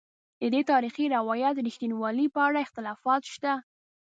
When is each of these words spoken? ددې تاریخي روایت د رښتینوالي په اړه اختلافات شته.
ددې 0.41 0.61
تاریخي 0.71 1.05
روایت 1.15 1.53
د 1.55 1.59
رښتینوالي 1.67 2.25
په 2.35 2.39
اړه 2.47 2.59
اختلافات 2.65 3.21
شته. 3.33 3.53